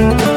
[0.00, 0.29] Thank you.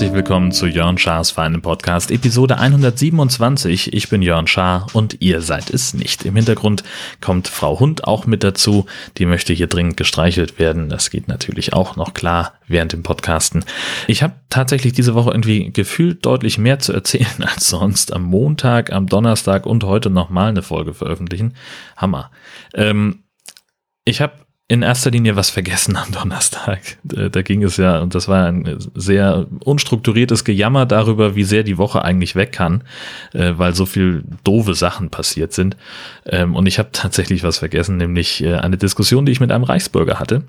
[0.00, 3.92] Herzlich willkommen zu Jörn Schars Feinen Podcast, Episode 127.
[3.92, 6.24] Ich bin Jörn Schaar und ihr seid es nicht.
[6.24, 6.84] Im Hintergrund
[7.20, 8.86] kommt Frau Hund auch mit dazu.
[9.18, 10.88] Die möchte hier dringend gestreichelt werden.
[10.88, 13.62] Das geht natürlich auch noch klar während dem Podcasten.
[14.06, 18.14] Ich habe tatsächlich diese Woche irgendwie gefühlt deutlich mehr zu erzählen als sonst.
[18.14, 21.52] Am Montag, am Donnerstag und heute nochmal eine Folge veröffentlichen.
[21.98, 22.30] Hammer.
[22.72, 23.24] Ähm,
[24.06, 24.32] ich habe
[24.70, 26.80] in erster Linie was vergessen am Donnerstag.
[27.02, 31.76] Da ging es ja, und das war ein sehr unstrukturiertes Gejammer darüber, wie sehr die
[31.76, 32.84] Woche eigentlich weg kann,
[33.32, 35.76] äh, weil so viel doofe Sachen passiert sind.
[36.24, 39.64] Ähm, und ich habe tatsächlich was vergessen, nämlich äh, eine Diskussion, die ich mit einem
[39.64, 40.44] Reichsbürger hatte.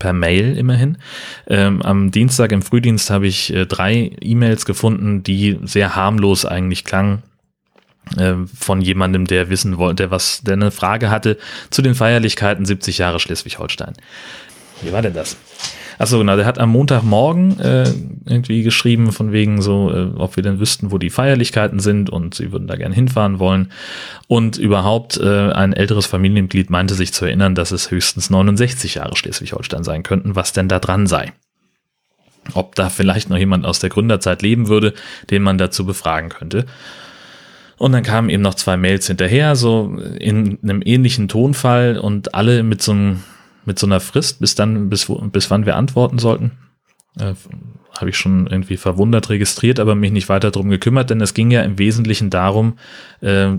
[0.00, 0.98] Per Mail immerhin.
[1.46, 6.84] Ähm, am Dienstag im Frühdienst habe ich äh, drei E-Mails gefunden, die sehr harmlos eigentlich
[6.84, 7.22] klangen
[8.52, 11.38] von jemandem, der wissen wollte, der was, der eine Frage hatte
[11.70, 13.94] zu den Feierlichkeiten 70 Jahre Schleswig-Holstein.
[14.82, 15.36] Wie war denn das?
[15.98, 17.84] Achso, genau, der hat am Montagmorgen äh,
[18.26, 22.34] irgendwie geschrieben, von wegen so, äh, ob wir denn wüssten, wo die Feierlichkeiten sind und
[22.34, 23.70] sie würden da gerne hinfahren wollen.
[24.26, 29.16] Und überhaupt äh, ein älteres Familienmitglied meinte sich zu erinnern, dass es höchstens 69 Jahre
[29.16, 31.32] Schleswig-Holstein sein könnten, was denn da dran sei.
[32.54, 34.94] Ob da vielleicht noch jemand aus der Gründerzeit leben würde,
[35.30, 36.66] den man dazu befragen könnte.
[37.78, 42.62] Und dann kamen eben noch zwei Mails hinterher, so in einem ähnlichen Tonfall und alle
[42.62, 43.22] mit so, einem,
[43.64, 46.52] mit so einer Frist, bis dann, bis, bis wann wir antworten sollten.
[47.18, 47.34] Äh,
[47.98, 51.50] habe ich schon irgendwie verwundert registriert, aber mich nicht weiter darum gekümmert, denn es ging
[51.50, 52.78] ja im Wesentlichen darum,
[53.20, 53.50] äh,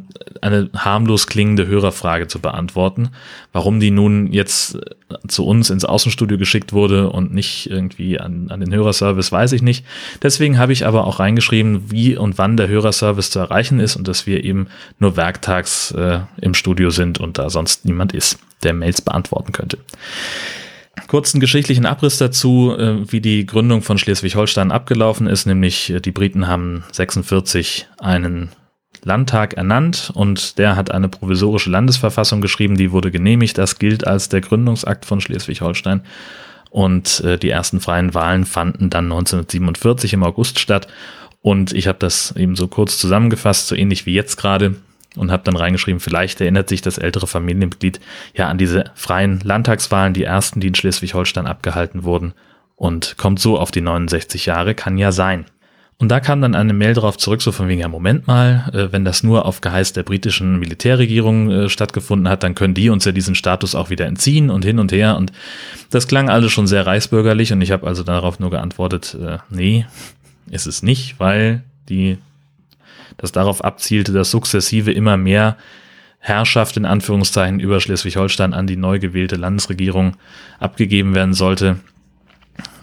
[0.41, 3.09] eine harmlos klingende Hörerfrage zu beantworten.
[3.51, 4.79] Warum die nun jetzt äh,
[5.27, 9.61] zu uns ins Außenstudio geschickt wurde und nicht irgendwie an, an den Hörerservice, weiß ich
[9.61, 9.85] nicht.
[10.23, 14.07] Deswegen habe ich aber auch reingeschrieben, wie und wann der Hörerservice zu erreichen ist und
[14.07, 14.67] dass wir eben
[14.97, 19.77] nur werktags äh, im Studio sind und da sonst niemand ist, der Mails beantworten könnte.
[21.07, 26.11] Kurzen geschichtlichen Abriss dazu, äh, wie die Gründung von Schleswig-Holstein abgelaufen ist, nämlich äh, die
[26.11, 28.49] Briten haben 46 einen
[29.03, 33.57] Landtag ernannt und der hat eine provisorische Landesverfassung geschrieben, die wurde genehmigt.
[33.57, 36.01] Das gilt als der Gründungsakt von Schleswig-Holstein.
[36.69, 40.87] Und äh, die ersten freien Wahlen fanden dann 1947 im August statt.
[41.41, 44.75] Und ich habe das eben so kurz zusammengefasst, so ähnlich wie jetzt gerade
[45.15, 47.99] und habe dann reingeschrieben, vielleicht erinnert sich das ältere Familienmitglied
[48.35, 52.33] ja an diese freien Landtagswahlen, die ersten, die in Schleswig-Holstein abgehalten wurden
[52.75, 55.45] und kommt so auf die 69 Jahre, kann ja sein.
[55.99, 58.91] Und da kam dann eine Mail darauf zurück, so von wegen, ja, Moment mal, äh,
[58.91, 63.05] wenn das nur auf Geheiß der britischen Militärregierung äh, stattgefunden hat, dann können die uns
[63.05, 65.15] ja diesen Status auch wieder entziehen und hin und her.
[65.15, 65.31] Und
[65.91, 69.85] das klang alles schon sehr reichsbürgerlich und ich habe also darauf nur geantwortet, äh, nee,
[70.49, 72.17] ist es nicht, weil die
[73.17, 75.57] das darauf abzielte, dass sukzessive immer mehr
[76.19, 80.15] Herrschaft in Anführungszeichen über Schleswig-Holstein an die neu gewählte Landesregierung
[80.59, 81.79] abgegeben werden sollte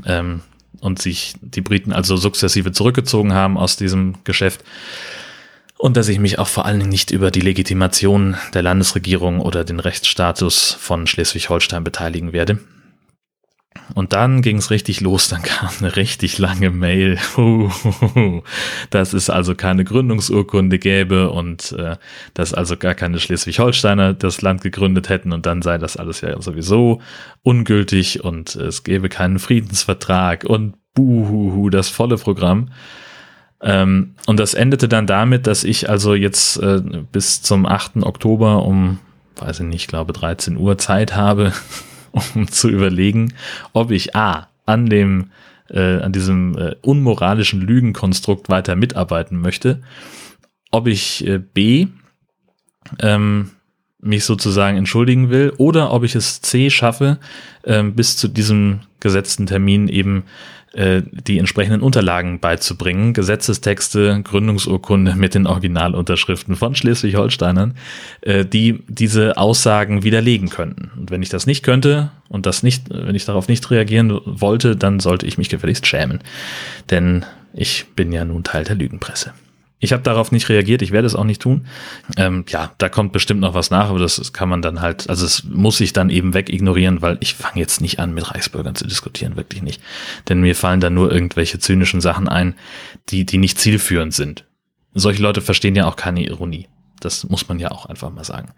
[0.05, 0.43] ähm,
[0.81, 4.63] und sich die Briten also sukzessive zurückgezogen haben aus diesem Geschäft
[5.81, 9.65] und dass ich mich auch vor allen Dingen nicht über die Legitimation der Landesregierung oder
[9.65, 12.59] den Rechtsstatus von Schleswig-Holstein beteiligen werde.
[13.95, 17.19] Und dann ging es richtig los, dann kam eine richtig lange Mail,
[18.91, 21.97] dass es also keine Gründungsurkunde gäbe und äh,
[22.35, 26.41] dass also gar keine Schleswig-Holsteiner das Land gegründet hätten und dann sei das alles ja
[26.41, 27.01] sowieso
[27.43, 32.71] ungültig und es gäbe keinen Friedensvertrag und buhuhu, das volle Programm.
[33.63, 36.81] Ähm, und das endete dann damit, dass ich also jetzt äh,
[37.13, 38.03] bis zum 8.
[38.03, 38.99] Oktober um,
[39.37, 41.53] weiß ich nicht, glaube 13 Uhr Zeit habe,
[42.35, 43.35] um zu überlegen,
[43.73, 45.31] ob ich A, an dem,
[45.69, 49.83] äh, an diesem äh, unmoralischen Lügenkonstrukt weiter mitarbeiten möchte,
[50.71, 51.89] ob ich äh, B,
[53.01, 53.51] ähm,
[54.03, 57.19] mich sozusagen entschuldigen will oder ob ich es C schaffe,
[57.65, 60.25] ähm, bis zu diesem gesetzten Termin eben
[60.73, 67.75] äh, die entsprechenden Unterlagen beizubringen, Gesetzestexte, Gründungsurkunde mit den Originalunterschriften von Schleswig-Holsteinern,
[68.21, 70.93] äh, die diese Aussagen widerlegen könnten.
[70.97, 74.77] Und wenn ich das nicht könnte und das nicht, wenn ich darauf nicht reagieren wollte,
[74.77, 76.21] dann sollte ich mich gefälligst schämen.
[76.89, 79.33] Denn ich bin ja nun Teil der Lügenpresse.
[79.83, 81.67] Ich habe darauf nicht reagiert, ich werde es auch nicht tun.
[82.19, 85.25] Ähm, ja, da kommt bestimmt noch was nach, aber das kann man dann halt, also
[85.25, 88.75] es muss ich dann eben weg ignorieren, weil ich fange jetzt nicht an, mit Reichsbürgern
[88.75, 89.81] zu diskutieren, wirklich nicht.
[90.29, 92.55] Denn mir fallen dann nur irgendwelche zynischen Sachen ein,
[93.09, 94.45] die, die nicht zielführend sind.
[94.93, 96.69] Solche Leute verstehen ja auch keine Ironie.
[97.01, 98.53] Das muss man ja auch einfach mal sagen.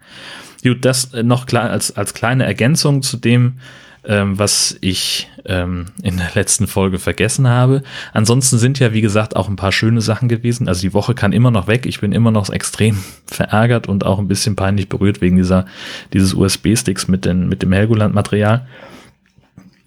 [0.61, 3.59] Gut, das noch klar als, als kleine Ergänzung zu dem,
[4.05, 7.83] ähm, was ich ähm, in der letzten Folge vergessen habe.
[8.11, 10.67] Ansonsten sind ja, wie gesagt, auch ein paar schöne Sachen gewesen.
[10.67, 11.85] Also die Woche kann immer noch weg.
[11.85, 15.65] Ich bin immer noch extrem verärgert und auch ein bisschen peinlich berührt wegen dieser,
[16.11, 18.67] dieses USB-Sticks mit, den, mit dem Helgoland-Material.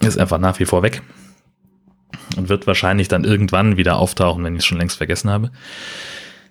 [0.01, 1.03] Ist einfach nach wie vor weg.
[2.37, 5.51] Und wird wahrscheinlich dann irgendwann wieder auftauchen, wenn ich es schon längst vergessen habe.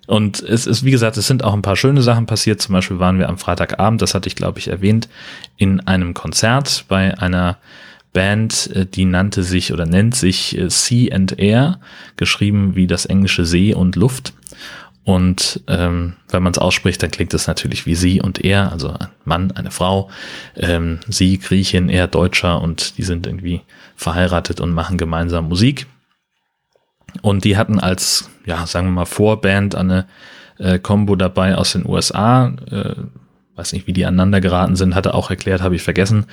[0.06, 2.60] Und es ist, wie gesagt, es sind auch ein paar schöne Sachen passiert.
[2.60, 5.08] Zum Beispiel waren wir am Freitagabend, das hatte ich, glaube ich, erwähnt,
[5.56, 7.58] in einem Konzert bei einer
[8.12, 11.80] Band, äh, die nannte sich oder nennt sich äh, Sea and Air,
[12.16, 14.32] geschrieben wie das englische See und Luft.
[15.04, 18.88] Und ähm, wenn man es ausspricht, dann klingt es natürlich wie sie und er, also
[18.88, 20.10] ein Mann, eine Frau,
[20.56, 23.60] ähm, sie Griechin, er Deutscher und die sind irgendwie
[23.94, 25.86] verheiratet und machen gemeinsam Musik.
[27.22, 30.06] Und die hatten als, ja, sagen wir mal, Vorband eine
[30.58, 32.52] äh, Combo dabei aus den USA.
[32.70, 32.94] Äh,
[33.56, 36.26] weiß nicht, wie die aneinander geraten sind, hatte auch erklärt, habe ich vergessen.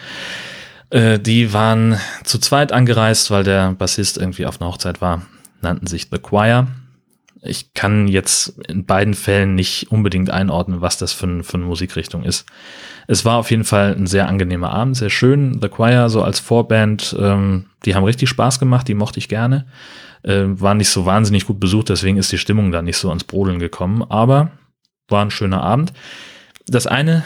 [0.90, 5.24] Äh, die waren zu zweit angereist, weil der Bassist irgendwie auf einer Hochzeit war,
[5.62, 6.68] nannten sich The Choir.
[7.42, 12.24] Ich kann jetzt in beiden Fällen nicht unbedingt einordnen, was das für, für eine Musikrichtung
[12.24, 12.46] ist.
[13.08, 15.60] Es war auf jeden Fall ein sehr angenehmer Abend, sehr schön.
[15.62, 19.66] The Choir so als Vorband, ähm, die haben richtig Spaß gemacht, die mochte ich gerne
[20.24, 23.24] äh, war nicht so wahnsinnig gut besucht, deswegen ist die Stimmung da nicht so ans
[23.24, 24.52] Brodeln gekommen, aber
[25.08, 25.94] war ein schöner Abend.
[26.68, 27.24] Das eine,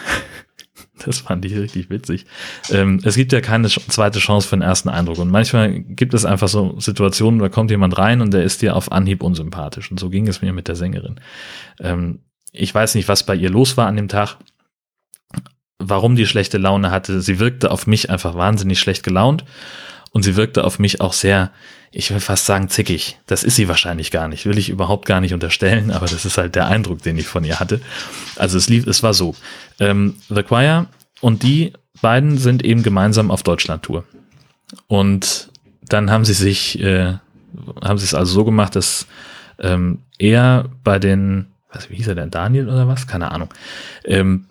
[1.05, 2.25] das fand ich richtig witzig.
[2.69, 5.19] Ähm, es gibt ja keine zweite Chance für den ersten Eindruck.
[5.19, 8.75] Und manchmal gibt es einfach so Situationen, da kommt jemand rein und der ist dir
[8.75, 9.91] auf Anhieb unsympathisch.
[9.91, 11.19] Und so ging es mir mit der Sängerin.
[11.79, 12.19] Ähm,
[12.51, 14.37] ich weiß nicht, was bei ihr los war an dem Tag,
[15.77, 17.21] warum die schlechte Laune hatte.
[17.21, 19.45] Sie wirkte auf mich einfach wahnsinnig schlecht gelaunt.
[20.11, 21.51] Und sie wirkte auf mich auch sehr,
[21.91, 23.17] ich will fast sagen, zickig.
[23.27, 24.45] Das ist sie wahrscheinlich gar nicht.
[24.45, 27.43] Will ich überhaupt gar nicht unterstellen, aber das ist halt der Eindruck, den ich von
[27.43, 27.81] ihr hatte.
[28.35, 29.35] Also es lief, es war so.
[29.79, 30.87] Ähm, The Choir
[31.21, 34.03] und die beiden sind eben gemeinsam auf Deutschland-Tour.
[34.87, 35.49] Und
[35.81, 37.15] dann haben sie sich, äh,
[37.83, 39.07] haben sie es also so gemacht, dass
[39.59, 43.07] ähm, er bei den, was, wie hieß er denn, Daniel oder was?
[43.07, 43.53] Keine Ahnung.
[44.03, 44.47] Ähm,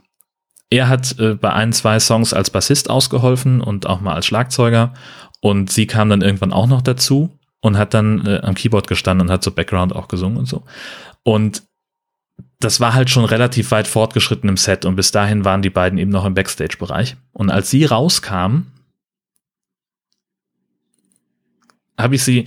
[0.69, 4.95] er hat äh, bei ein, zwei Songs als Bassist ausgeholfen und auch mal als Schlagzeuger
[5.41, 7.31] und sie kam dann irgendwann auch noch dazu
[7.61, 10.63] und hat dann äh, am Keyboard gestanden und hat so Background auch gesungen und so.
[11.23, 11.63] Und
[12.61, 15.99] das war halt schon relativ weit fortgeschritten im Set und bis dahin waren die beiden
[15.99, 17.17] eben noch im Backstage-Bereich.
[17.33, 18.69] Und als sie rauskam,
[21.99, 22.47] habe ich sie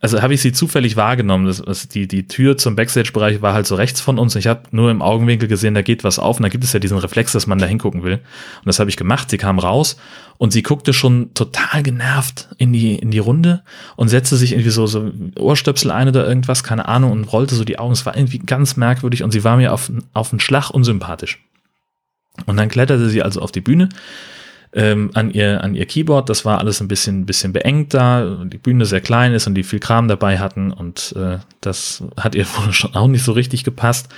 [0.00, 1.46] also habe ich sie zufällig wahrgenommen.
[1.46, 4.36] Das, das, die, die Tür zum Backstage-Bereich war halt so rechts von uns.
[4.36, 6.78] Ich habe nur im Augenwinkel gesehen, da geht was auf und da gibt es ja
[6.78, 8.14] diesen Reflex, dass man da hingucken will.
[8.14, 9.30] Und das habe ich gemacht.
[9.30, 9.96] Sie kam raus
[10.36, 13.62] und sie guckte schon total genervt in die, in die Runde
[13.96, 17.64] und setzte sich irgendwie so, so Ohrstöpsel ein oder irgendwas, keine Ahnung, und rollte so
[17.64, 17.92] die Augen.
[17.92, 21.40] Es war irgendwie ganz merkwürdig und sie war mir auf, auf einen Schlag unsympathisch.
[22.46, 23.88] Und dann kletterte sie also auf die Bühne
[24.72, 26.28] ähm, an, ihr, an ihr Keyboard.
[26.28, 29.62] Das war alles ein bisschen, bisschen beengt da, die Bühne sehr klein ist und die
[29.62, 33.64] viel Kram dabei hatten und äh, das hat ihr wohl schon auch nicht so richtig
[33.64, 34.08] gepasst.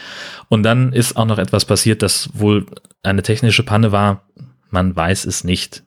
[0.49, 2.67] Und dann ist auch noch etwas passiert, das wohl
[3.03, 4.23] eine technische Panne war.
[4.71, 5.83] Man weiß es nicht.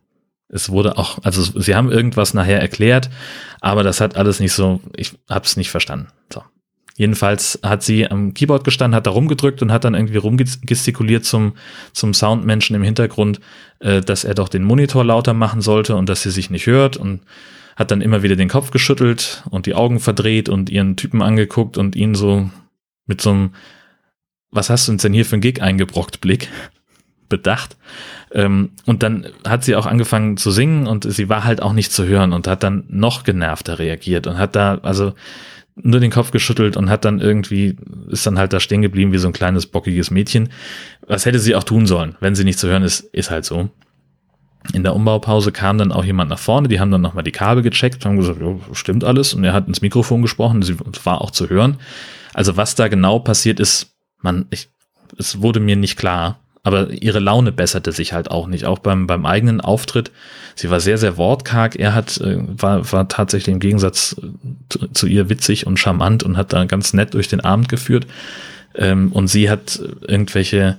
[0.50, 3.10] Es wurde auch, also sie haben irgendwas nachher erklärt,
[3.60, 6.10] aber das hat alles nicht so, ich habe es nicht verstanden.
[6.96, 11.54] Jedenfalls hat sie am Keyboard gestanden, hat da rumgedrückt und hat dann irgendwie rumgestikuliert zum,
[11.92, 13.40] zum Soundmenschen im Hintergrund,
[13.80, 16.98] äh, dass er doch den Monitor lauter machen sollte und dass sie sich nicht hört
[16.98, 17.22] und
[17.76, 21.78] hat dann immer wieder den Kopf geschüttelt und die Augen verdreht und ihren Typen angeguckt
[21.78, 22.50] und ihn so
[23.08, 23.54] mit so einem,
[24.52, 26.50] was hast du uns denn hier für ein Gig eingebrockt Blick
[27.30, 27.76] bedacht.
[28.32, 31.92] Ähm, und dann hat sie auch angefangen zu singen und sie war halt auch nicht
[31.92, 35.14] zu hören und hat dann noch genervter reagiert und hat da, also
[35.76, 37.76] nur den Kopf geschüttelt und hat dann irgendwie,
[38.08, 40.50] ist dann halt da stehen geblieben wie so ein kleines bockiges Mädchen.
[41.08, 43.70] Was hätte sie auch tun sollen, wenn sie nicht zu hören ist, ist halt so.
[44.72, 47.64] In der Umbaupause kam dann auch jemand nach vorne, die haben dann nochmal die Kabel
[47.64, 51.32] gecheckt, haben gesagt, jo, stimmt alles und er hat ins Mikrofon gesprochen, sie war auch
[51.32, 51.78] zu hören.
[52.34, 54.70] Also was da genau passiert ist, man, ich,
[55.18, 58.66] es wurde mir nicht klar aber ihre Laune besserte sich halt auch nicht.
[58.66, 60.12] Auch beim, beim eigenen Auftritt.
[60.56, 61.76] Sie war sehr, sehr wortkarg.
[61.76, 64.16] Er hat, äh, war, war tatsächlich im Gegensatz
[64.70, 68.08] zu, zu ihr witzig und charmant und hat da ganz nett durch den Abend geführt.
[68.76, 70.78] Ähm, und sie hat irgendwelche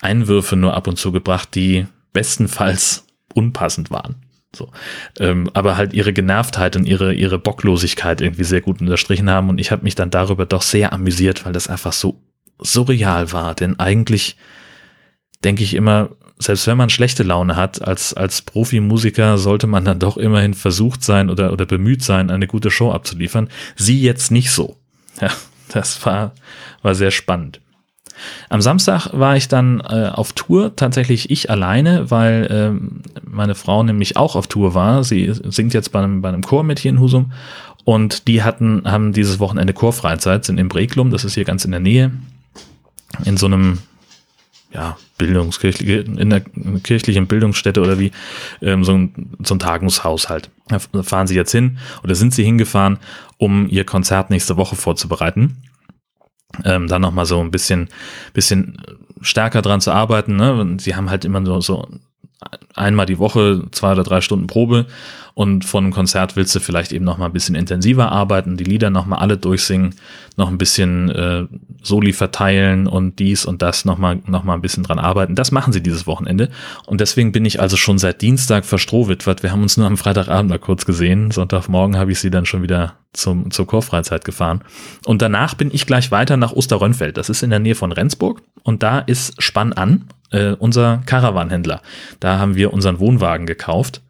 [0.00, 4.16] Einwürfe nur ab und zu gebracht, die bestenfalls unpassend waren.
[4.54, 4.70] So.
[5.18, 9.48] Ähm, aber halt ihre Genervtheit und ihre, ihre Bocklosigkeit irgendwie sehr gut unterstrichen haben.
[9.48, 12.20] Und ich habe mich dann darüber doch sehr amüsiert, weil das einfach so
[12.58, 13.54] surreal war.
[13.54, 14.36] Denn eigentlich
[15.44, 19.98] denke ich immer, selbst wenn man schlechte Laune hat, als, als Profimusiker sollte man dann
[19.98, 23.48] doch immerhin versucht sein oder, oder bemüht sein, eine gute Show abzuliefern.
[23.76, 24.76] Sie jetzt nicht so.
[25.20, 25.30] Ja,
[25.68, 26.32] das war,
[26.82, 27.60] war sehr spannend.
[28.48, 33.84] Am Samstag war ich dann äh, auf Tour, tatsächlich ich alleine, weil ähm, meine Frau
[33.84, 35.04] nämlich auch auf Tour war.
[35.04, 37.32] Sie singt jetzt bei einem, bei einem Chor mit hier in Husum
[37.84, 41.70] und die hatten, haben dieses Wochenende Chorfreizeit, sind im Breklum, das ist hier ganz in
[41.70, 42.10] der Nähe,
[43.24, 43.78] in so einem
[44.74, 48.10] ja, bildungskirchliche, in der kirchlichen Bildungsstätte oder wie,
[48.60, 50.50] ähm, so, ein, so ein Tagungshaushalt.
[50.68, 50.88] halt.
[50.92, 52.98] Da fahren sie jetzt hin oder sind sie hingefahren,
[53.38, 55.62] um ihr Konzert nächste Woche vorzubereiten.
[56.64, 57.88] Ähm, dann nochmal so ein bisschen,
[58.32, 58.82] bisschen
[59.20, 60.36] stärker dran zu arbeiten.
[60.36, 60.76] Ne?
[60.80, 61.88] Sie haben halt immer so, so
[62.74, 64.86] einmal die Woche zwei oder drei Stunden Probe
[65.34, 68.64] und von einem Konzert willst du vielleicht eben noch mal ein bisschen intensiver arbeiten, die
[68.64, 69.96] Lieder noch mal alle durchsingen,
[70.36, 71.46] noch ein bisschen äh,
[71.82, 75.34] Soli verteilen und dies und das noch mal, noch mal ein bisschen dran arbeiten.
[75.34, 76.50] Das machen sie dieses Wochenende
[76.86, 79.42] und deswegen bin ich also schon seit Dienstag verstrohwitwert.
[79.42, 81.32] Wir haben uns nur am Freitagabend mal kurz gesehen.
[81.32, 84.62] Sonntagmorgen habe ich sie dann schon wieder zum, zur Chorfreizeit gefahren.
[85.04, 87.16] Und danach bin ich gleich weiter nach Osterrönfeld.
[87.16, 91.80] Das ist in der Nähe von Rendsburg und da ist Spann an äh, unser Caravanhändler.
[92.20, 94.00] Da haben wir unseren Wohnwagen gekauft.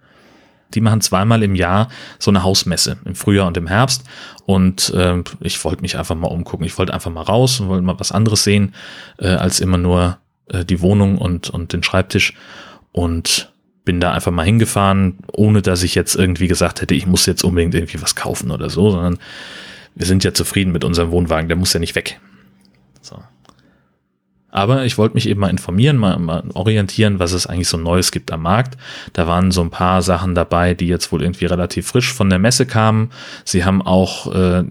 [0.75, 4.04] Die machen zweimal im Jahr so eine Hausmesse, im Frühjahr und im Herbst.
[4.46, 6.66] Und äh, ich wollte mich einfach mal umgucken.
[6.66, 8.75] Ich wollte einfach mal raus und wollte mal was anderes sehen,
[9.18, 10.18] äh, als immer nur
[10.49, 12.34] äh, die Wohnung und, und den Schreibtisch.
[12.90, 13.52] Und
[13.84, 17.44] bin da einfach mal hingefahren, ohne dass ich jetzt irgendwie gesagt hätte, ich muss jetzt
[17.44, 19.18] unbedingt irgendwie was kaufen oder so, sondern
[19.94, 22.18] wir sind ja zufrieden mit unserem Wohnwagen, der muss ja nicht weg.
[24.54, 28.12] Aber ich wollte mich eben mal informieren, mal, mal orientieren, was es eigentlich so Neues
[28.12, 28.78] gibt am Markt.
[29.12, 32.38] Da waren so ein paar Sachen dabei, die jetzt wohl irgendwie relativ frisch von der
[32.38, 33.11] Messe kamen.
[33.44, 34.62] Sie haben auch äh,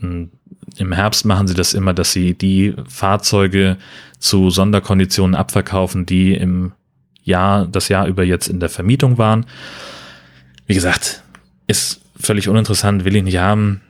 [0.00, 3.78] im Herbst machen sie das immer, dass sie die Fahrzeuge
[4.20, 6.70] zu Sonderkonditionen abverkaufen, die im
[7.24, 9.44] Jahr, das Jahr über jetzt in der Vermietung waren.
[10.68, 11.24] Wie gesagt,
[11.66, 13.80] ist völlig uninteressant, will ich nicht haben.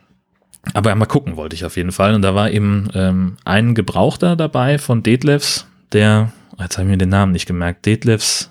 [0.74, 2.14] Aber mal gucken wollte ich auf jeden Fall.
[2.14, 6.98] Und da war eben ähm, ein Gebrauchter dabei von Detlefs, der, jetzt habe ich mir
[6.98, 8.50] den Namen nicht gemerkt, Detlefs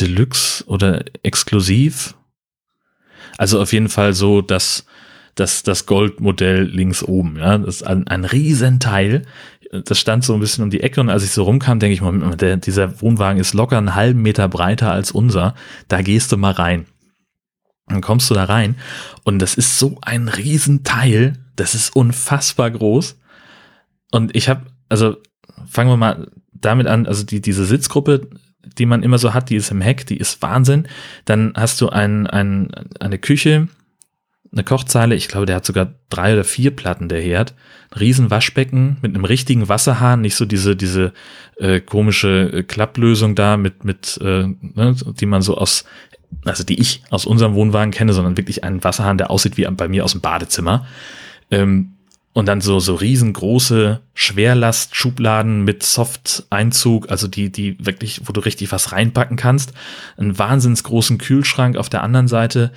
[0.00, 2.14] Deluxe oder exklusiv.
[3.36, 4.86] Also auf jeden Fall so, dass
[5.34, 9.22] das, das Goldmodell links oben, ja, das ist ein, ein Riesenteil.
[9.84, 12.00] Das stand so ein bisschen um die Ecke und als ich so rumkam, denke ich
[12.00, 15.54] mal, der, dieser Wohnwagen ist locker einen halben Meter breiter als unser.
[15.86, 16.86] Da gehst du mal rein.
[17.90, 18.76] Dann kommst du da rein
[19.24, 23.18] und das ist so ein Riesenteil, das ist unfassbar groß.
[24.12, 25.16] Und ich habe, also
[25.68, 28.28] fangen wir mal damit an, also die, diese Sitzgruppe,
[28.78, 30.86] die man immer so hat, die ist im Heck, die ist Wahnsinn.
[31.24, 32.70] Dann hast du ein, ein,
[33.00, 33.68] eine Küche,
[34.52, 37.54] eine Kochzeile, ich glaube, der hat sogar drei oder vier Platten, der Herd.
[37.90, 38.28] Ein riesen
[39.00, 41.12] mit einem richtigen Wasserhahn, nicht so diese, diese
[41.58, 45.84] äh, komische äh, Klapplösung da mit, mit äh, ne, die man so aus
[46.44, 49.88] also die ich aus unserem Wohnwagen kenne, sondern wirklich einen Wasserhahn, der aussieht wie bei
[49.88, 50.86] mir aus dem Badezimmer.
[51.50, 51.92] Ähm,
[52.32, 58.70] und dann so, so riesengroße Schwerlastschubladen mit Soft-Einzug, also die, die wirklich, wo du richtig
[58.70, 59.72] was reinpacken kannst.
[60.16, 62.70] Einen wahnsinns großen Kühlschrank auf der anderen Seite,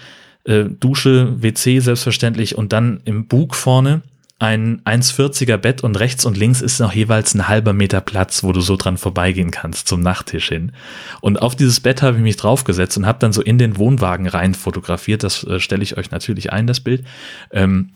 [0.45, 4.01] äh, Dusche, WC selbstverständlich und dann im Bug vorne
[4.43, 8.51] ein 1,40er Bett und rechts und links ist noch jeweils ein halber Meter Platz, wo
[8.51, 10.73] du so dran vorbeigehen kannst zum Nachttisch hin.
[11.21, 14.27] Und auf dieses Bett habe ich mich draufgesetzt und habe dann so in den Wohnwagen
[14.27, 15.23] rein fotografiert.
[15.23, 17.05] Das äh, stelle ich euch natürlich ein, das Bild.
[17.51, 17.91] Ähm,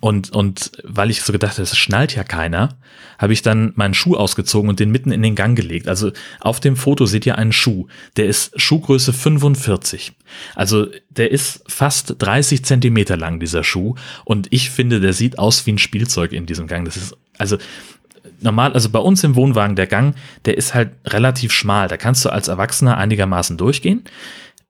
[0.00, 2.76] und, und weil ich so gedacht habe, es schnallt ja keiner,
[3.18, 5.88] habe ich dann meinen Schuh ausgezogen und den mitten in den Gang gelegt.
[5.88, 7.86] Also auf dem Foto seht ihr einen Schuh.
[8.16, 10.12] Der ist Schuhgröße 45.
[10.54, 13.94] Also der ist fast 30 Zentimeter lang, dieser Schuh.
[14.26, 16.84] Und ich finde, der sieht aus wie ein Spielzeug in diesem Gang.
[16.84, 17.56] Das ist, also
[18.42, 20.14] normal, also bei uns im Wohnwagen, der Gang,
[20.44, 21.88] der ist halt relativ schmal.
[21.88, 24.04] Da kannst du als Erwachsener einigermaßen durchgehen.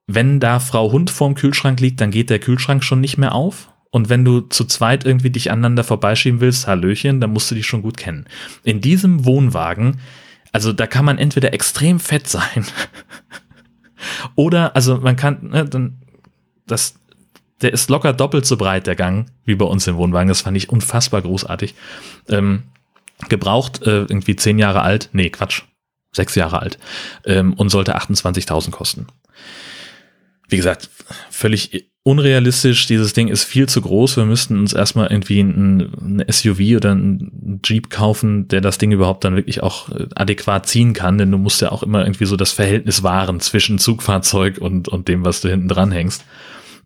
[0.07, 3.68] Wenn da Frau Hund vorm Kühlschrank liegt, dann geht der Kühlschrank schon nicht mehr auf
[3.91, 7.65] und wenn du zu zweit irgendwie dich aneinander vorbeischieben willst, Hallöchen, dann musst du dich
[7.65, 8.25] schon gut kennen.
[8.63, 9.99] In diesem Wohnwagen,
[10.51, 12.65] also da kann man entweder extrem fett sein
[14.35, 16.01] oder, also man kann, ne, dann,
[16.67, 16.95] das,
[17.61, 20.29] der ist locker doppelt so breit, der Gang, wie bei uns im Wohnwagen.
[20.29, 21.75] Das fand ich unfassbar großartig.
[22.29, 22.63] Ähm,
[23.27, 25.63] gebraucht, äh, irgendwie zehn Jahre alt, nee, Quatsch,
[26.13, 26.79] sechs Jahre alt
[27.25, 29.07] ähm, und sollte 28.000 kosten.
[30.47, 30.89] Wie gesagt,
[31.29, 32.87] völlig unrealistisch.
[32.87, 34.17] Dieses Ding ist viel zu groß.
[34.17, 35.79] Wir müssten uns erstmal irgendwie ein,
[36.19, 40.67] ein SUV oder ein Jeep kaufen, der das Ding überhaupt dann wirklich auch äh, adäquat
[40.67, 41.17] ziehen kann.
[41.17, 45.07] Denn du musst ja auch immer irgendwie so das Verhältnis wahren zwischen Zugfahrzeug und, und
[45.07, 46.25] dem, was du hinten dran hängst.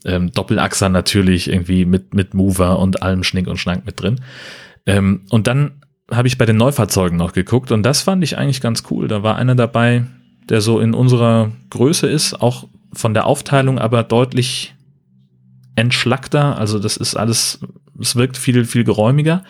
[0.06, 4.20] Ähm, Doppelachser natürlich irgendwie mit, mit Mover und allem Schnick und Schnack mit drin.
[4.86, 8.60] Ähm, und dann habe ich bei den Neufahrzeugen noch geguckt und das fand ich eigentlich
[8.60, 9.08] ganz cool.
[9.08, 10.04] Da war einer dabei,
[10.50, 14.76] der so in unserer Größe ist, auch von der Aufteilung aber deutlich
[15.76, 16.58] entschlackter.
[16.58, 17.60] Also das ist alles,
[18.00, 19.44] es wirkt viel, viel geräumiger.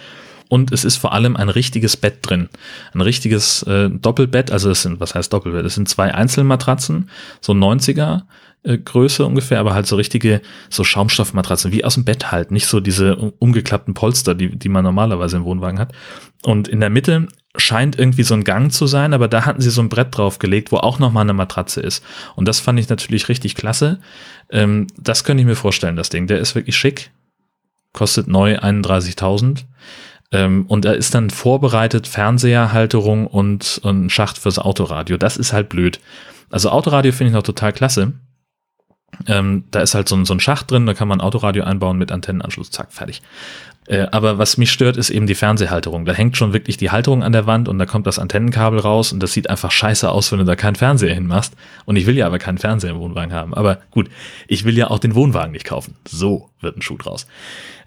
[0.50, 2.50] und es ist vor allem ein richtiges Bett drin.
[2.94, 5.66] Ein richtiges äh, Doppelbett, also es sind, was heißt Doppelbett?
[5.66, 7.10] Es sind zwei Einzelmatratzen,
[7.42, 8.24] so 90er
[8.64, 12.68] äh, Größe ungefähr, aber halt so richtige, so Schaumstoffmatratzen, wie aus dem Bett halt, nicht
[12.68, 15.92] so diese umgeklappten Polster, die, die man normalerweise im Wohnwagen hat.
[16.44, 19.70] Und in der Mitte scheint irgendwie so ein Gang zu sein, aber da hatten sie
[19.70, 22.04] so ein Brett draufgelegt, wo auch nochmal eine Matratze ist.
[22.36, 24.00] Und das fand ich natürlich richtig klasse.
[24.50, 26.28] Ähm, das könnte ich mir vorstellen, das Ding.
[26.28, 27.12] Der ist wirklich schick.
[27.94, 29.66] Kostet neu 31.000.
[30.32, 35.18] Ähm, und er ist dann vorbereitet, Fernseherhalterung und, und ein Schacht fürs Autoradio.
[35.18, 36.00] Das ist halt blöd.
[36.50, 38.14] Also Autoradio finde ich noch total klasse.
[39.28, 42.00] Ähm, da ist halt so ein, so ein Schacht drin, da kann man Autoradio einbauen
[42.00, 43.22] mit Antennenanschluss, zack, fertig.
[43.88, 46.06] Äh, aber was mich stört, ist eben die Fernsehhalterung.
[46.06, 49.12] Da hängt schon wirklich die Halterung an der Wand und da kommt das Antennenkabel raus
[49.12, 51.54] und das sieht einfach scheiße aus, wenn du da keinen Fernseher hinmachst.
[51.86, 53.54] Und ich will ja aber keinen Fernseher im Wohnwagen haben.
[53.54, 54.10] Aber gut,
[54.48, 55.96] ich will ja auch den Wohnwagen nicht kaufen.
[56.08, 57.28] So wird ein Schuh draus.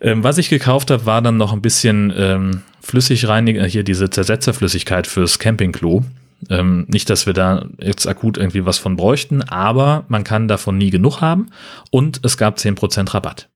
[0.00, 5.07] Ähm, was ich gekauft habe, war dann noch ein bisschen ähm, Flüssigreiniger, hier diese Zersetzerflüssigkeit
[5.07, 6.05] fürs Campingklo.
[6.50, 10.76] Ähm, nicht, dass wir da jetzt akut irgendwie was von bräuchten, aber man kann davon
[10.76, 11.50] nie genug haben
[11.91, 13.49] und es gab zehn Prozent Rabatt.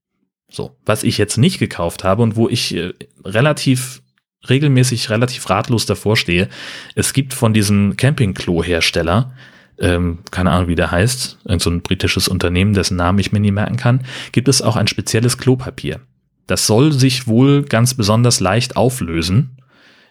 [0.50, 2.92] So, was ich jetzt nicht gekauft habe und wo ich äh,
[3.25, 4.02] relativ
[4.49, 6.49] regelmäßig relativ ratlos davor stehe,
[6.95, 9.33] es gibt von diesem Campingklo-Hersteller,
[9.78, 13.40] ähm, keine Ahnung wie der heißt, irgend so ein britisches Unternehmen, dessen Namen ich mir
[13.40, 16.00] nie merken kann, gibt es auch ein spezielles Klopapier.
[16.47, 19.59] Das soll sich wohl ganz besonders leicht auflösen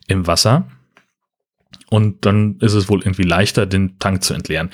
[0.08, 0.68] im Wasser
[1.90, 4.70] und dann ist es wohl irgendwie leichter, den Tank zu entleeren.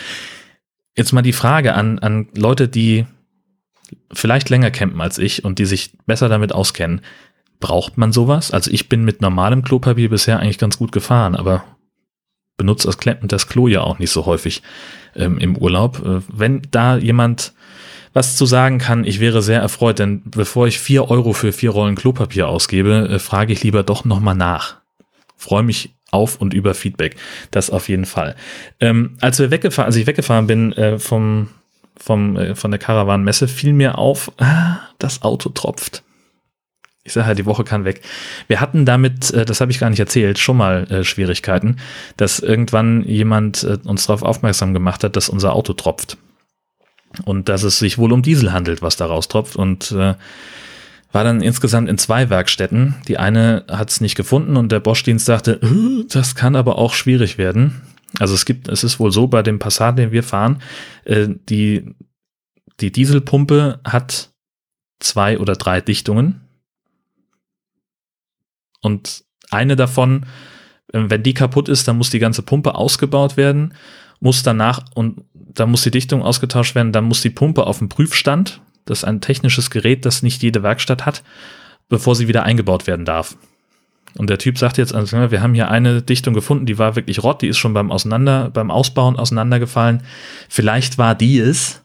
[0.96, 3.06] Jetzt mal die Frage an, an Leute, die
[4.12, 7.02] vielleicht länger campen als ich und die sich besser damit auskennen.
[7.60, 8.52] Braucht man sowas?
[8.52, 11.64] Also ich bin mit normalem Klopapier bisher eigentlich ganz gut gefahren, aber
[12.58, 14.62] benutze das, das Klo ja auch nicht so häufig
[15.16, 16.06] ähm, im Urlaub.
[16.06, 17.54] Äh, wenn da jemand
[18.14, 21.72] was zu sagen kann, ich wäre sehr erfreut, denn bevor ich vier Euro für vier
[21.72, 24.78] Rollen Klopapier ausgebe, äh, frage ich lieber doch nochmal nach.
[25.36, 27.18] Freue mich auf und über Feedback.
[27.52, 28.36] Das auf jeden Fall.
[28.80, 31.50] Ähm, als wir weggefahren, als ich weggefahren bin äh, vom
[31.98, 36.04] vom, äh, von der Caravan-Messe fiel mir auf, ah, das Auto tropft.
[37.04, 38.02] Ich sage halt, die Woche kann weg.
[38.48, 41.78] Wir hatten damit, äh, das habe ich gar nicht erzählt, schon mal äh, Schwierigkeiten,
[42.18, 46.18] dass irgendwann jemand äh, uns darauf aufmerksam gemacht hat, dass unser Auto tropft.
[47.24, 49.56] Und dass es sich wohl um Diesel handelt, was daraus tropft.
[49.56, 50.16] Und äh,
[51.12, 52.96] war dann insgesamt in zwei Werkstätten.
[53.08, 56.94] Die eine hat es nicht gefunden und der Bosch-Dienst sagte, äh, das kann aber auch
[56.94, 57.82] schwierig werden.
[58.20, 60.62] Also es gibt, es ist wohl so bei dem Passat, den wir fahren,
[61.04, 61.96] äh, die,
[62.80, 64.32] die Dieselpumpe hat
[65.00, 66.42] zwei oder drei Dichtungen.
[68.82, 70.26] Und eine davon,
[70.94, 73.74] äh, wenn die kaputt ist, dann muss die ganze Pumpe ausgebaut werden,
[74.20, 77.90] muss danach und dann muss die Dichtung ausgetauscht werden, dann muss die Pumpe auf dem
[77.90, 78.62] Prüfstand.
[78.86, 81.24] Das ist ein technisches Gerät, das nicht jede Werkstatt hat,
[81.90, 83.38] bevor sie wieder eingebaut werden darf.
[84.18, 87.22] Und der Typ sagt jetzt, also, wir haben hier eine Dichtung gefunden, die war wirklich
[87.22, 90.04] rot, die ist schon beim Auseinander, beim Ausbauen auseinandergefallen.
[90.48, 91.84] Vielleicht war die es,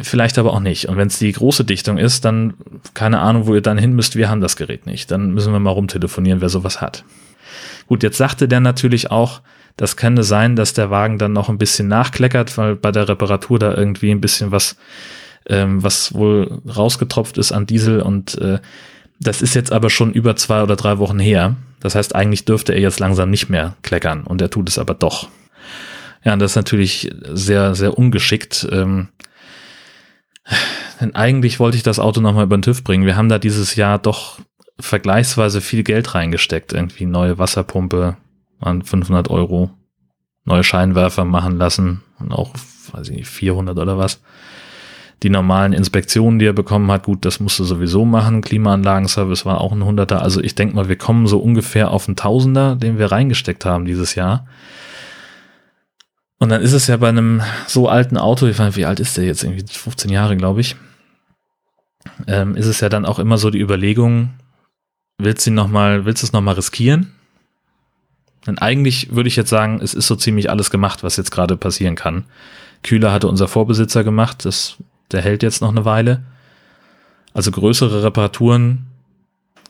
[0.00, 0.88] vielleicht aber auch nicht.
[0.88, 2.54] Und wenn es die große Dichtung ist, dann
[2.94, 5.10] keine Ahnung, wo ihr dann hin müsst, wir haben das Gerät nicht.
[5.10, 7.04] Dann müssen wir mal rumtelefonieren, wer sowas hat.
[7.86, 9.40] Gut, jetzt sagte der natürlich auch,
[9.76, 13.58] das könnte sein, dass der Wagen dann noch ein bisschen nachkleckert, weil bei der Reparatur
[13.58, 14.76] da irgendwie ein bisschen was,
[15.46, 18.60] ähm, was wohl rausgetropft ist an Diesel und äh,
[19.22, 21.56] das ist jetzt aber schon über zwei oder drei Wochen her.
[21.80, 24.94] Das heißt, eigentlich dürfte er jetzt langsam nicht mehr kleckern und er tut es aber
[24.94, 25.28] doch.
[26.24, 28.66] Ja, und das ist natürlich sehr, sehr ungeschickt.
[28.70, 29.08] Ähm,
[31.00, 33.06] denn eigentlich wollte ich das Auto nochmal über den TÜV bringen.
[33.06, 34.38] Wir haben da dieses Jahr doch
[34.78, 36.72] vergleichsweise viel Geld reingesteckt.
[36.72, 38.16] Irgendwie neue Wasserpumpe
[38.60, 39.70] an 500 Euro,
[40.44, 42.54] neue Scheinwerfer machen lassen und auch,
[42.92, 44.20] weiß ich nicht, 400 oder was
[45.22, 48.42] die normalen Inspektionen, die er bekommen hat, gut, das musste sowieso machen.
[48.42, 50.22] Klimaanlagenservice war auch ein Hunderter.
[50.22, 53.84] Also ich denke mal, wir kommen so ungefähr auf einen Tausender, den wir reingesteckt haben
[53.84, 54.46] dieses Jahr.
[56.38, 59.16] Und dann ist es ja bei einem so alten Auto, ich weiß, wie alt ist
[59.16, 59.44] der jetzt?
[59.44, 60.74] Irgendwie 15 Jahre, glaube ich.
[62.26, 64.30] Ähm, ist es ja dann auch immer so die Überlegung,
[65.18, 67.12] willst du noch mal, willst du es nochmal riskieren?
[68.44, 71.56] Denn eigentlich würde ich jetzt sagen, es ist so ziemlich alles gemacht, was jetzt gerade
[71.56, 72.24] passieren kann.
[72.82, 74.78] Kühler hatte unser Vorbesitzer gemacht, das
[75.12, 76.24] der hält jetzt noch eine Weile.
[77.34, 78.86] Also größere Reparaturen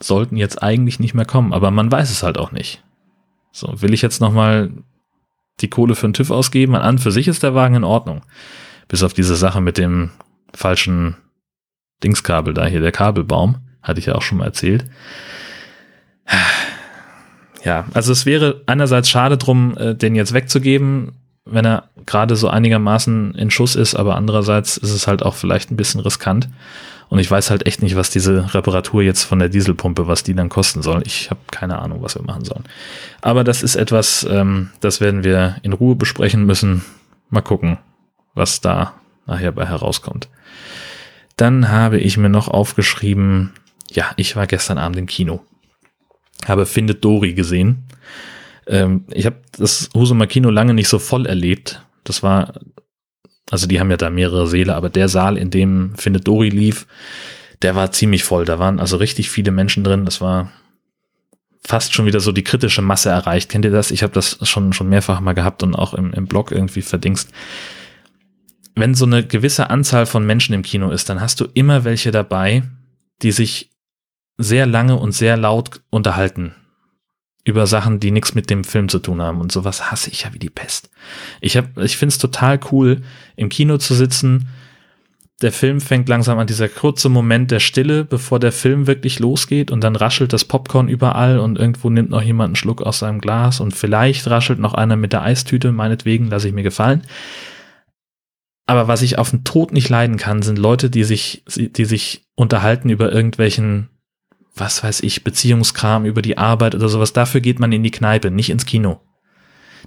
[0.00, 2.83] sollten jetzt eigentlich nicht mehr kommen, aber man weiß es halt auch nicht.
[3.52, 4.70] So, will ich jetzt nochmal
[5.61, 6.74] die Kohle für einen TÜV ausgeben?
[6.74, 8.22] An für sich ist der Wagen in Ordnung.
[8.88, 10.11] Bis auf diese Sache mit dem
[10.55, 11.16] falschen
[12.02, 14.85] Dingskabel da hier, der Kabelbaum, hatte ich ja auch schon mal erzählt.
[17.64, 21.12] Ja, also es wäre einerseits schade drum, äh, den jetzt wegzugeben
[21.44, 25.70] wenn er gerade so einigermaßen in Schuss ist, aber andererseits ist es halt auch vielleicht
[25.70, 26.48] ein bisschen riskant.
[27.09, 30.35] Und ich weiß halt echt nicht, was diese Reparatur jetzt von der Dieselpumpe, was die
[30.35, 31.02] dann kosten soll.
[31.05, 32.64] Ich habe keine Ahnung, was wir machen sollen.
[33.20, 36.83] Aber das ist etwas, ähm, das werden wir in Ruhe besprechen müssen.
[37.28, 37.76] Mal gucken,
[38.35, 38.94] was da
[39.26, 40.31] nachher bei herauskommt.
[41.37, 43.52] Dann habe ich mir noch aufgeschrieben,
[43.90, 45.42] ja, ich war gestern Abend im Kino.
[46.46, 47.85] Habe Findet Dory gesehen.
[48.66, 51.85] Ähm, ich habe das Husumer Kino lange nicht so voll erlebt.
[52.05, 52.55] Das war,
[53.51, 56.87] also die haben ja da mehrere Säle, aber der Saal, in dem Findet Dory lief,
[57.62, 58.44] der war ziemlich voll.
[58.44, 60.05] Da waren also richtig viele Menschen drin.
[60.05, 60.53] Das war
[61.64, 63.48] fast schon wieder so die kritische Masse erreicht.
[63.48, 63.90] Kennt ihr das?
[63.90, 67.31] Ich habe das schon, schon mehrfach mal gehabt und auch im, im Blog irgendwie verdingst.
[68.75, 72.11] Wenn so eine gewisse Anzahl von Menschen im Kino ist, dann hast du immer welche
[72.11, 72.62] dabei,
[73.20, 73.70] die sich
[74.38, 76.55] sehr lange und sehr laut unterhalten
[77.44, 79.40] über Sachen, die nichts mit dem Film zu tun haben.
[79.40, 80.90] Und sowas hasse ich ja wie die Pest.
[81.40, 83.02] Ich, hab, ich finde es total cool,
[83.37, 84.48] im Kino zu sitzen.
[85.40, 89.72] Der Film fängt langsam an, dieser kurze Moment der Stille, bevor der Film wirklich losgeht
[89.72, 93.20] und dann raschelt das Popcorn überall und irgendwo nimmt noch jemand einen Schluck aus seinem
[93.20, 97.02] Glas und vielleicht raschelt noch einer mit der Eistüte, meinetwegen lasse ich mir gefallen.
[98.66, 102.24] Aber was ich auf den Tod nicht leiden kann, sind Leute, die sich, die sich
[102.37, 103.88] unterhalten über irgendwelchen
[104.54, 107.12] was weiß ich, Beziehungskram über die Arbeit oder sowas.
[107.12, 109.00] Dafür geht man in die Kneipe, nicht ins Kino.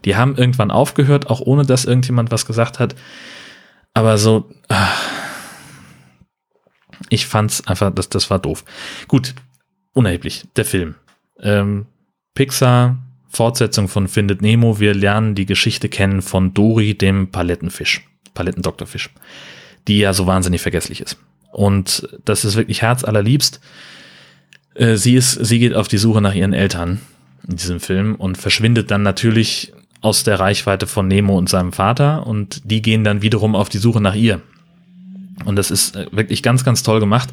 [0.04, 2.96] Die haben irgendwann aufgehört, auch ohne dass irgendjemand was gesagt hat.
[3.94, 5.02] Aber so, ach,
[7.10, 8.66] ich fand's einfach, das, das war doof.
[9.08, 9.36] Gut,
[9.94, 10.96] unerheblich, der Film.
[11.40, 11.86] Ähm,
[12.34, 12.98] Pixar,
[13.30, 14.80] Fortsetzung von Findet Nemo.
[14.80, 19.12] Wir lernen die Geschichte kennen von Dory, dem Palettenfisch, Palettendoktorfisch,
[19.88, 21.18] die ja so wahnsinnig vergesslich ist.
[21.52, 23.62] Und das ist wirklich herzallerliebst.
[24.76, 27.02] Äh, sie ist, sie geht auf die Suche nach ihren Eltern
[27.48, 32.28] in diesem Film und verschwindet dann natürlich aus der Reichweite von Nemo und seinem Vater
[32.28, 34.42] und die gehen dann wiederum auf die Suche nach ihr.
[35.44, 37.30] Und das ist äh, wirklich ganz, ganz toll gemacht.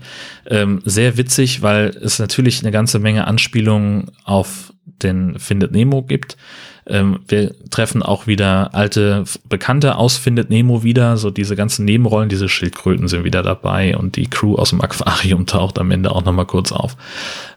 [0.46, 6.36] Ähm, sehr witzig, weil es natürlich eine ganze Menge Anspielungen auf den Findet Nemo gibt.
[6.86, 11.16] Ähm, wir treffen auch wieder alte Bekannte aus Findet Nemo wieder.
[11.16, 15.46] So diese ganzen Nebenrollen, diese Schildkröten sind wieder dabei und die Crew aus dem Aquarium
[15.46, 16.96] taucht am Ende auch nochmal kurz auf.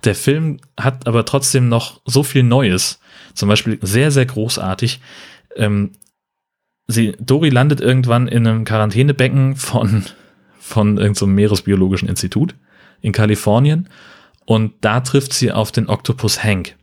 [0.04, 3.00] Der Film hat aber trotzdem noch so viel Neues.
[3.34, 5.00] Zum Beispiel sehr, sehr großartig.
[5.56, 5.92] Ähm,
[6.88, 10.06] sie, Dori landet irgendwann in einem Quarantänebecken von,
[10.60, 12.56] von irgendeinem so Meeresbiologischen Institut
[13.02, 13.90] in Kalifornien
[14.46, 16.76] und da trifft sie auf den Oktopus Hank.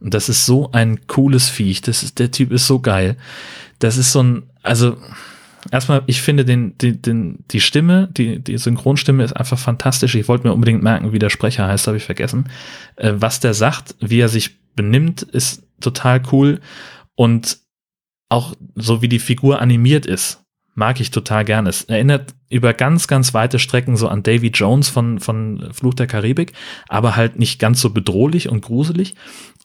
[0.00, 1.80] Und das ist so ein cooles Viech.
[1.82, 3.16] Das ist, der Typ ist so geil.
[3.78, 4.96] Das ist so ein, also,
[5.70, 10.14] erstmal, ich finde den, den, den, die Stimme, die, die Synchronstimme ist einfach fantastisch.
[10.14, 12.48] Ich wollte mir unbedingt merken, wie der Sprecher heißt, habe ich vergessen.
[12.96, 16.60] Äh, was der sagt, wie er sich benimmt, ist total cool.
[17.14, 17.58] Und
[18.28, 20.44] auch so wie die Figur animiert ist,
[20.78, 21.68] mag ich total gerne.
[21.68, 26.06] Es erinnert über ganz, ganz weite Strecken so an Davy Jones von, von Fluch der
[26.06, 26.52] Karibik,
[26.88, 29.16] aber halt nicht ganz so bedrohlich und gruselig.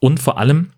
[0.02, 0.72] Und vor allem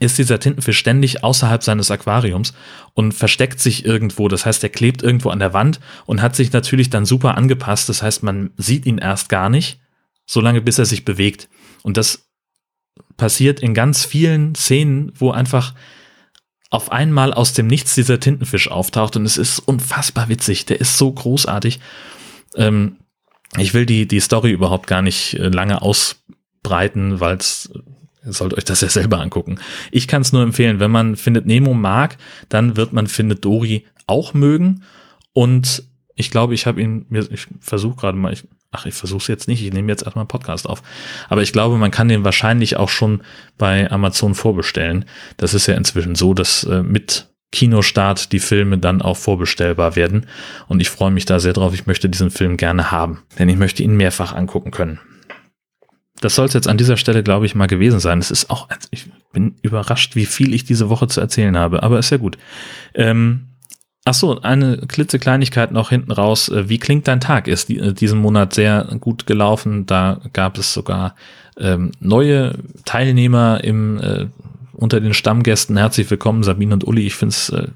[0.00, 2.52] ist dieser Tintenfisch ständig außerhalb seines Aquariums
[2.94, 4.26] und versteckt sich irgendwo.
[4.26, 7.88] Das heißt, er klebt irgendwo an der Wand und hat sich natürlich dann super angepasst.
[7.88, 9.80] Das heißt, man sieht ihn erst gar nicht,
[10.26, 11.48] solange bis er sich bewegt.
[11.82, 12.28] Und das
[13.16, 15.74] passiert in ganz vielen Szenen, wo einfach
[16.70, 20.66] auf einmal aus dem Nichts dieser Tintenfisch auftaucht und es ist unfassbar witzig.
[20.66, 21.80] Der ist so großartig.
[22.56, 22.96] Ähm,
[23.58, 27.70] ich will die, die Story überhaupt gar nicht äh, lange ausbreiten, weil es
[28.24, 29.58] Ihr sollt euch das ja selber angucken.
[29.90, 33.86] Ich kann es nur empfehlen, wenn man Findet Nemo mag, dann wird man Findet Dory
[34.06, 34.82] auch mögen.
[35.32, 35.84] Und
[36.16, 39.48] ich glaube, ich habe ihn, ich versuche gerade mal, ich, ach, ich versuche es jetzt
[39.48, 40.82] nicht, ich nehme jetzt erstmal einen Podcast auf.
[41.28, 43.22] Aber ich glaube, man kann den wahrscheinlich auch schon
[43.58, 45.04] bei Amazon vorbestellen.
[45.36, 50.26] Das ist ja inzwischen so, dass äh, mit Kinostart die Filme dann auch vorbestellbar werden.
[50.68, 51.74] Und ich freue mich da sehr drauf.
[51.74, 55.00] Ich möchte diesen Film gerne haben, denn ich möchte ihn mehrfach angucken können
[56.20, 58.18] das soll es jetzt an dieser Stelle, glaube ich, mal gewesen sein.
[58.18, 61.98] Es ist auch, ich bin überrascht, wie viel ich diese Woche zu erzählen habe, aber
[61.98, 62.36] ist ja gut.
[62.94, 63.46] Ähm,
[64.10, 66.48] ach so, eine klitzekleinigkeit noch hinten raus.
[66.48, 67.46] Äh, wie klingt dein Tag?
[67.46, 69.86] Ist äh, diesen Monat sehr gut gelaufen.
[69.86, 71.14] Da gab es sogar
[71.56, 74.26] ähm, neue Teilnehmer im, äh,
[74.72, 75.76] unter den Stammgästen.
[75.76, 77.06] Herzlich willkommen, Sabine und Uli.
[77.06, 77.68] Ich finde es äh,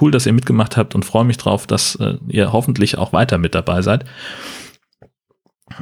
[0.00, 3.38] cool, dass ihr mitgemacht habt und freue mich drauf, dass äh, ihr hoffentlich auch weiter
[3.38, 4.04] mit dabei seid.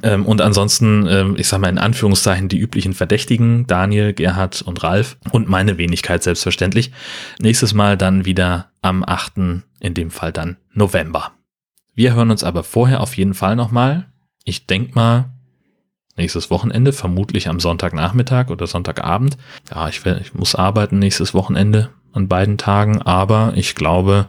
[0.03, 4.83] Ähm, und ansonsten, ähm, ich sage mal in Anführungszeichen, die üblichen Verdächtigen, Daniel, Gerhard und
[4.83, 6.93] Ralf und meine Wenigkeit selbstverständlich.
[7.39, 11.33] Nächstes Mal dann wieder am 8., in dem Fall dann November.
[11.95, 14.07] Wir hören uns aber vorher auf jeden Fall nochmal.
[14.45, 15.31] Ich denk mal,
[16.17, 19.37] nächstes Wochenende, vermutlich am Sonntagnachmittag oder Sonntagabend.
[19.71, 24.27] Ja, ich, will, ich muss arbeiten nächstes Wochenende an beiden Tagen, aber ich glaube,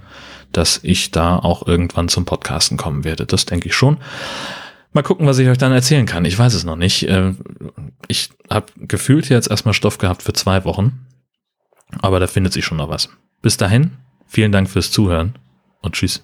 [0.51, 3.25] dass ich da auch irgendwann zum Podcasten kommen werde.
[3.25, 3.97] Das denke ich schon.
[4.95, 6.23] Mal gucken, was ich euch dann erzählen kann.
[6.23, 7.03] Ich weiß es noch nicht.
[7.03, 7.33] Äh,
[8.07, 11.05] ich habe gefühlt jetzt erstmal Stoff gehabt für zwei Wochen.
[12.01, 13.09] Aber da findet sich schon noch was.
[13.41, 13.91] Bis dahin,
[14.25, 15.37] vielen Dank fürs Zuhören
[15.81, 16.23] und tschüss.